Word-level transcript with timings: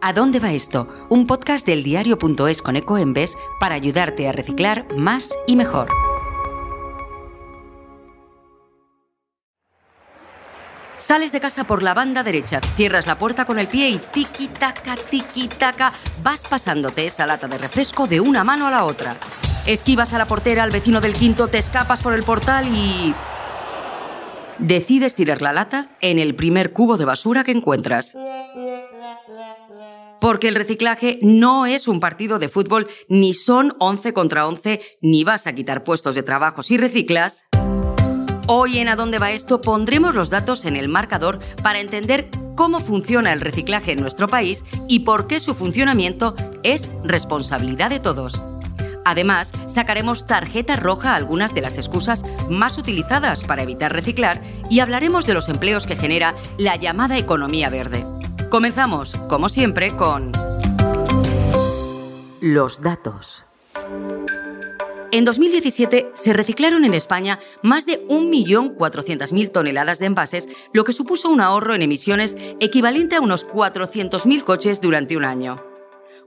¿A 0.00 0.12
dónde 0.12 0.38
va 0.40 0.52
esto? 0.52 0.88
Un 1.08 1.26
podcast 1.26 1.66
del 1.66 1.82
diario.es 1.82 2.62
con 2.62 2.76
Ecoembes 2.76 3.36
para 3.58 3.74
ayudarte 3.74 4.28
a 4.28 4.32
reciclar 4.32 4.86
más 4.94 5.30
y 5.46 5.56
mejor. 5.56 5.88
Sales 10.98 11.32
de 11.32 11.40
casa 11.40 11.64
por 11.64 11.82
la 11.82 11.94
banda 11.94 12.22
derecha, 12.22 12.60
cierras 12.60 13.06
la 13.06 13.18
puerta 13.18 13.44
con 13.44 13.58
el 13.58 13.68
pie 13.68 13.90
y 13.90 13.98
tiki-taka, 13.98 14.96
tiki-taka, 15.10 15.92
vas 16.22 16.46
pasándote 16.48 17.06
esa 17.06 17.26
lata 17.26 17.48
de 17.48 17.58
refresco 17.58 18.06
de 18.06 18.20
una 18.20 18.44
mano 18.44 18.66
a 18.66 18.70
la 18.70 18.84
otra. 18.84 19.16
Esquivas 19.66 20.12
a 20.12 20.18
la 20.18 20.26
portera, 20.26 20.62
al 20.62 20.70
vecino 20.70 21.00
del 21.00 21.12
quinto, 21.12 21.48
te 21.48 21.58
escapas 21.58 22.00
por 22.00 22.14
el 22.14 22.22
portal 22.22 22.66
y... 22.68 23.14
Decides 24.58 25.14
tirar 25.14 25.42
la 25.42 25.52
lata 25.52 25.90
en 26.00 26.18
el 26.18 26.34
primer 26.34 26.72
cubo 26.72 26.96
de 26.96 27.04
basura 27.04 27.44
que 27.44 27.52
encuentras. 27.52 28.14
Porque 30.26 30.48
el 30.48 30.56
reciclaje 30.56 31.20
no 31.22 31.66
es 31.66 31.86
un 31.86 32.00
partido 32.00 32.40
de 32.40 32.48
fútbol, 32.48 32.88
ni 33.08 33.32
son 33.32 33.76
11 33.78 34.12
contra 34.12 34.48
11, 34.48 34.80
ni 35.00 35.22
vas 35.22 35.46
a 35.46 35.54
quitar 35.54 35.84
puestos 35.84 36.16
de 36.16 36.24
trabajo 36.24 36.64
si 36.64 36.76
reciclas. 36.76 37.44
Hoy 38.48 38.78
en 38.78 38.88
A 38.88 38.96
dónde 38.96 39.20
va 39.20 39.30
esto 39.30 39.60
pondremos 39.60 40.16
los 40.16 40.28
datos 40.28 40.64
en 40.64 40.74
el 40.74 40.88
marcador 40.88 41.38
para 41.62 41.78
entender 41.78 42.28
cómo 42.56 42.80
funciona 42.80 43.32
el 43.32 43.40
reciclaje 43.40 43.92
en 43.92 44.00
nuestro 44.00 44.26
país 44.26 44.64
y 44.88 45.00
por 45.04 45.28
qué 45.28 45.38
su 45.38 45.54
funcionamiento 45.54 46.34
es 46.64 46.90
responsabilidad 47.04 47.90
de 47.90 48.00
todos. 48.00 48.42
Además, 49.04 49.52
sacaremos 49.68 50.26
tarjeta 50.26 50.74
roja 50.74 51.12
a 51.12 51.14
algunas 51.14 51.54
de 51.54 51.60
las 51.60 51.78
excusas 51.78 52.24
más 52.50 52.78
utilizadas 52.78 53.44
para 53.44 53.62
evitar 53.62 53.92
reciclar 53.92 54.42
y 54.70 54.80
hablaremos 54.80 55.24
de 55.24 55.34
los 55.34 55.48
empleos 55.48 55.86
que 55.86 55.94
genera 55.94 56.34
la 56.58 56.74
llamada 56.74 57.16
economía 57.16 57.70
verde. 57.70 58.04
Comenzamos, 58.50 59.14
como 59.28 59.48
siempre, 59.48 59.94
con 59.96 60.32
los 62.40 62.80
datos. 62.80 63.44
En 65.12 65.24
2017 65.24 66.10
se 66.14 66.32
reciclaron 66.32 66.84
en 66.84 66.94
España 66.94 67.38
más 67.62 67.86
de 67.86 68.06
1.400.000 68.06 69.50
toneladas 69.50 69.98
de 69.98 70.06
envases, 70.06 70.48
lo 70.72 70.84
que 70.84 70.92
supuso 70.92 71.30
un 71.30 71.40
ahorro 71.40 71.74
en 71.74 71.82
emisiones 71.82 72.36
equivalente 72.60 73.16
a 73.16 73.20
unos 73.20 73.46
400.000 73.46 74.44
coches 74.44 74.80
durante 74.80 75.16
un 75.16 75.24
año. 75.24 75.62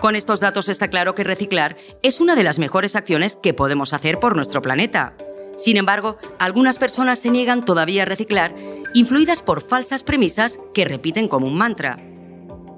Con 0.00 0.14
estos 0.14 0.40
datos 0.40 0.68
está 0.68 0.88
claro 0.88 1.14
que 1.14 1.24
reciclar 1.24 1.76
es 2.02 2.20
una 2.20 2.34
de 2.34 2.44
las 2.44 2.58
mejores 2.58 2.96
acciones 2.96 3.36
que 3.36 3.54
podemos 3.54 3.92
hacer 3.92 4.18
por 4.20 4.36
nuestro 4.36 4.62
planeta. 4.62 5.16
Sin 5.56 5.78
embargo, 5.78 6.18
algunas 6.38 6.78
personas 6.78 7.18
se 7.18 7.30
niegan 7.30 7.64
todavía 7.64 8.02
a 8.02 8.06
reciclar, 8.06 8.54
influidas 8.94 9.40
por 9.40 9.62
falsas 9.62 10.02
premisas 10.04 10.58
que 10.74 10.84
repiten 10.84 11.28
como 11.28 11.46
un 11.46 11.56
mantra. 11.56 12.05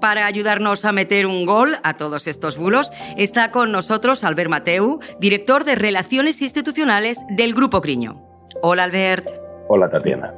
Para 0.00 0.26
ayudarnos 0.26 0.84
a 0.84 0.92
meter 0.92 1.26
un 1.26 1.46
gol 1.46 1.78
a 1.82 1.96
todos 1.96 2.26
estos 2.26 2.56
bulos, 2.56 2.90
está 3.16 3.50
con 3.50 3.72
nosotros 3.72 4.24
Albert 4.24 4.50
Mateu, 4.50 5.00
director 5.18 5.64
de 5.64 5.74
Relaciones 5.74 6.42
Institucionales 6.42 7.18
del 7.30 7.54
Grupo 7.54 7.80
Criño. 7.80 8.22
Hola, 8.62 8.84
Albert. 8.84 9.28
Hola, 9.68 9.88
Tatiana. 9.90 10.32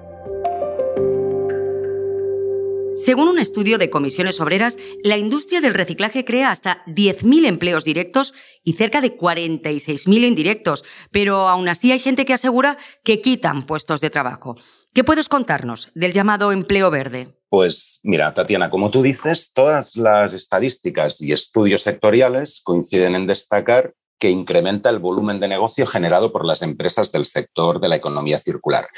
Según 3.04 3.28
un 3.28 3.38
estudio 3.38 3.78
de 3.78 3.90
comisiones 3.90 4.40
obreras, 4.40 4.76
la 5.04 5.16
industria 5.16 5.60
del 5.60 5.72
reciclaje 5.72 6.24
crea 6.24 6.50
hasta 6.50 6.84
10.000 6.86 7.46
empleos 7.46 7.84
directos 7.84 8.34
y 8.64 8.72
cerca 8.72 9.00
de 9.00 9.16
46.000 9.16 10.26
indirectos, 10.26 10.84
pero 11.12 11.48
aún 11.48 11.68
así 11.68 11.92
hay 11.92 12.00
gente 12.00 12.24
que 12.24 12.34
asegura 12.34 12.76
que 13.04 13.20
quitan 13.20 13.64
puestos 13.66 14.00
de 14.00 14.10
trabajo. 14.10 14.56
¿Qué 14.94 15.04
puedes 15.04 15.28
contarnos 15.28 15.90
del 15.94 16.12
llamado 16.12 16.50
empleo 16.50 16.90
verde? 16.90 17.28
Pues 17.50 18.00
mira, 18.04 18.34
Tatiana, 18.34 18.70
como 18.70 18.90
tú 18.90 19.02
dices, 19.02 19.52
todas 19.52 19.96
las 19.96 20.34
estadísticas 20.34 21.20
y 21.20 21.32
estudios 21.32 21.82
sectoriales 21.82 22.60
coinciden 22.62 23.14
en 23.14 23.26
destacar 23.26 23.94
que 24.18 24.30
incrementa 24.30 24.90
el 24.90 24.98
volumen 24.98 25.38
de 25.38 25.46
negocio 25.46 25.86
generado 25.86 26.32
por 26.32 26.44
las 26.44 26.62
empresas 26.62 27.12
del 27.12 27.26
sector 27.26 27.80
de 27.80 27.88
la 27.88 27.96
economía 27.96 28.38
circular. 28.38 28.88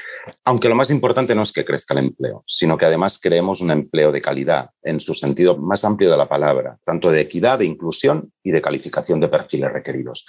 Aunque 0.44 0.68
lo 0.68 0.74
más 0.74 0.90
importante 0.90 1.34
no 1.34 1.42
es 1.42 1.52
que 1.52 1.64
crezca 1.64 1.92
el 1.92 2.06
empleo, 2.06 2.42
sino 2.46 2.78
que 2.78 2.86
además 2.86 3.18
creemos 3.18 3.60
un 3.60 3.70
empleo 3.70 4.12
de 4.12 4.22
calidad 4.22 4.70
en 4.82 4.98
su 4.98 5.14
sentido 5.14 5.58
más 5.58 5.84
amplio 5.84 6.10
de 6.10 6.16
la 6.16 6.28
palabra, 6.28 6.78
tanto 6.84 7.10
de 7.10 7.20
equidad, 7.20 7.58
de 7.58 7.66
inclusión 7.66 8.32
y 8.42 8.50
de 8.50 8.62
calificación 8.62 9.20
de 9.20 9.28
perfiles 9.28 9.72
requeridos 9.72 10.24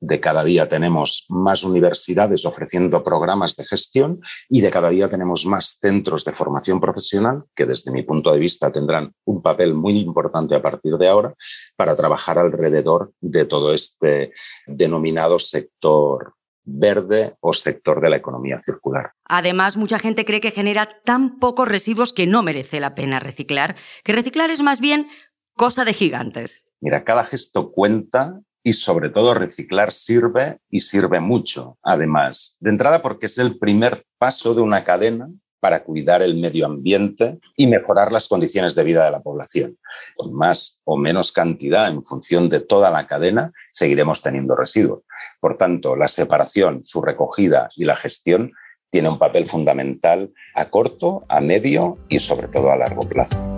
de 0.00 0.20
cada 0.20 0.44
día 0.44 0.68
tenemos 0.68 1.26
más 1.28 1.64
universidades 1.64 2.44
ofreciendo 2.44 3.02
programas 3.02 3.56
de 3.56 3.64
gestión 3.64 4.20
y 4.48 4.60
de 4.60 4.70
cada 4.70 4.90
día 4.90 5.08
tenemos 5.08 5.46
más 5.46 5.78
centros 5.80 6.24
de 6.24 6.32
formación 6.32 6.80
profesional 6.80 7.44
que 7.54 7.66
desde 7.66 7.90
mi 7.90 8.02
punto 8.02 8.32
de 8.32 8.38
vista 8.38 8.70
tendrán 8.70 9.12
un 9.24 9.42
papel 9.42 9.74
muy 9.74 9.98
importante 9.98 10.54
a 10.54 10.62
partir 10.62 10.96
de 10.96 11.08
ahora 11.08 11.34
para 11.76 11.96
trabajar 11.96 12.38
alrededor 12.38 13.12
de 13.20 13.44
todo 13.44 13.74
este 13.74 14.32
denominado 14.66 15.38
sector 15.38 16.34
verde 16.68 17.34
o 17.40 17.54
sector 17.54 18.00
de 18.00 18.10
la 18.10 18.16
economía 18.16 18.60
circular. 18.60 19.12
Además, 19.24 19.76
mucha 19.76 19.98
gente 19.98 20.24
cree 20.24 20.40
que 20.40 20.50
genera 20.50 21.00
tan 21.04 21.38
pocos 21.38 21.66
residuos 21.66 22.12
que 22.12 22.26
no 22.26 22.42
merece 22.42 22.78
la 22.78 22.94
pena 22.94 23.20
reciclar, 23.20 23.74
que 24.04 24.12
reciclar 24.12 24.50
es 24.50 24.62
más 24.62 24.80
bien 24.80 25.08
cosa 25.54 25.84
de 25.84 25.94
gigantes. 25.94 26.66
Mira, 26.80 27.04
cada 27.04 27.24
gesto 27.24 27.72
cuenta 27.72 28.40
y 28.62 28.72
sobre 28.72 29.10
todo 29.10 29.34
reciclar 29.34 29.92
sirve 29.92 30.58
y 30.70 30.80
sirve 30.80 31.20
mucho, 31.20 31.78
además. 31.82 32.56
De 32.60 32.70
entrada 32.70 33.02
porque 33.02 33.26
es 33.26 33.38
el 33.38 33.58
primer 33.58 34.02
paso 34.18 34.54
de 34.54 34.62
una 34.62 34.84
cadena 34.84 35.30
para 35.60 35.82
cuidar 35.82 36.22
el 36.22 36.36
medio 36.36 36.66
ambiente 36.66 37.38
y 37.56 37.66
mejorar 37.66 38.12
las 38.12 38.28
condiciones 38.28 38.74
de 38.74 38.84
vida 38.84 39.04
de 39.04 39.10
la 39.10 39.22
población. 39.22 39.78
Con 40.16 40.32
más 40.32 40.80
o 40.84 40.96
menos 40.96 41.32
cantidad 41.32 41.88
en 41.88 42.02
función 42.02 42.48
de 42.48 42.60
toda 42.60 42.90
la 42.90 43.06
cadena, 43.06 43.52
seguiremos 43.70 44.22
teniendo 44.22 44.54
residuos. 44.54 45.02
Por 45.40 45.56
tanto, 45.56 45.96
la 45.96 46.08
separación, 46.08 46.82
su 46.82 47.02
recogida 47.02 47.70
y 47.76 47.84
la 47.84 47.96
gestión 47.96 48.52
tiene 48.90 49.08
un 49.08 49.18
papel 49.18 49.46
fundamental 49.46 50.32
a 50.54 50.66
corto, 50.66 51.24
a 51.28 51.40
medio 51.40 51.98
y 52.08 52.18
sobre 52.20 52.48
todo 52.48 52.70
a 52.70 52.76
largo 52.76 53.02
plazo. 53.02 53.57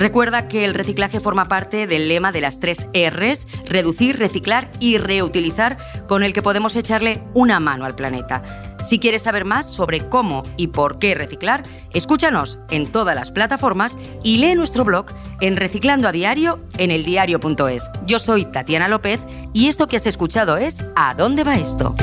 Recuerda 0.00 0.48
que 0.48 0.64
el 0.64 0.72
reciclaje 0.72 1.20
forma 1.20 1.46
parte 1.46 1.86
del 1.86 2.08
lema 2.08 2.32
de 2.32 2.40
las 2.40 2.58
tres 2.58 2.86
Rs, 2.94 3.46
reducir, 3.66 4.18
reciclar 4.18 4.70
y 4.80 4.96
reutilizar, 4.96 5.76
con 6.08 6.22
el 6.22 6.32
que 6.32 6.40
podemos 6.40 6.74
echarle 6.74 7.22
una 7.34 7.60
mano 7.60 7.84
al 7.84 7.94
planeta. 7.94 8.78
Si 8.82 8.98
quieres 8.98 9.24
saber 9.24 9.44
más 9.44 9.70
sobre 9.70 10.08
cómo 10.08 10.42
y 10.56 10.68
por 10.68 10.98
qué 10.98 11.14
reciclar, 11.14 11.64
escúchanos 11.92 12.58
en 12.70 12.90
todas 12.90 13.14
las 13.14 13.30
plataformas 13.30 13.98
y 14.24 14.38
lee 14.38 14.54
nuestro 14.54 14.86
blog 14.86 15.12
en 15.42 15.58
Reciclando 15.58 16.08
a 16.08 16.12
Diario 16.12 16.60
en 16.78 16.90
eldiario.es. 16.90 17.90
Yo 18.06 18.18
soy 18.20 18.46
Tatiana 18.46 18.88
López 18.88 19.20
y 19.52 19.68
esto 19.68 19.86
que 19.86 19.98
has 19.98 20.06
escuchado 20.06 20.56
es 20.56 20.82
¿A 20.96 21.12
dónde 21.12 21.44
va 21.44 21.56
esto? 21.56 21.94